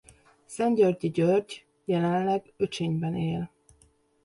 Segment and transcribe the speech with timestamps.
[0.45, 3.51] Szentgyörgyi György jelenleg Őcsényben él.